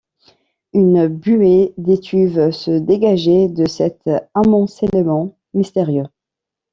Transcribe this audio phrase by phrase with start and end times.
[0.73, 6.07] Une buée d’étuve se dégageait de cet amoncellement mystérieux.